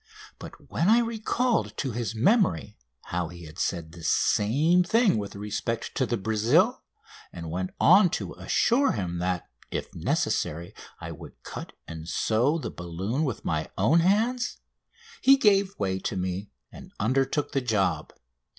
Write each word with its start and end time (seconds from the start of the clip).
But 0.39 0.71
when 0.71 0.89
I 0.89 0.97
recalled 0.97 1.77
to 1.77 1.91
his 1.91 2.15
memory 2.15 2.75
how 3.03 3.27
he 3.27 3.45
had 3.45 3.59
said 3.59 3.91
the 3.91 4.03
same 4.03 4.83
thing 4.83 5.19
with 5.19 5.35
respect 5.35 5.93
to 5.93 6.07
the 6.07 6.17
"Brazil," 6.17 6.81
and 7.31 7.51
went 7.51 7.69
on 7.79 8.09
to 8.17 8.33
assure 8.33 8.93
him 8.93 9.19
that, 9.19 9.47
if 9.69 9.93
necessary, 9.93 10.73
I 10.99 11.11
would 11.11 11.43
cut 11.43 11.73
and 11.87 12.09
sew 12.09 12.57
the 12.57 12.71
balloon 12.71 13.25
with 13.25 13.45
my 13.45 13.69
own 13.77 13.99
hands, 13.99 14.57
he 15.21 15.37
gave 15.37 15.77
way 15.77 15.99
to 15.99 16.17
me 16.17 16.49
and 16.71 16.91
undertook 16.99 17.51
the 17.51 17.61
job. 17.61 18.11